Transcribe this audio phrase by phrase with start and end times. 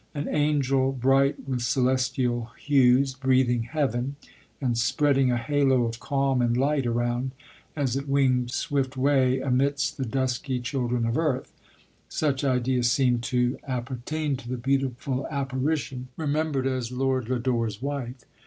[0.15, 4.15] An angel bright with celestial hues, breathing heaven,
[4.59, 7.33] and spreading a halo of calm and light around,
[7.75, 11.53] as it winged swift way amidst the dusky children of earth:
[12.09, 16.63] such ideas seemed to appertain to the beautiful apparition, remem 8 LODORE.
[16.63, 18.25] bered as Lord Lodore's wife.